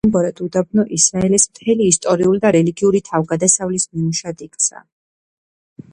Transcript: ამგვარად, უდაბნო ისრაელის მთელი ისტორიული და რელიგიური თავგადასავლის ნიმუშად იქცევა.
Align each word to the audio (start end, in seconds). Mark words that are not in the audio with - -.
ამგვარად, 0.07 0.39
უდაბნო 0.45 0.85
ისრაელის 0.97 1.43
მთელი 1.51 1.89
ისტორიული 1.95 2.41
და 2.45 2.53
რელიგიური 2.57 3.03
თავგადასავლის 3.11 3.89
ნიმუშად 3.93 4.43
იქცევა. 4.47 4.85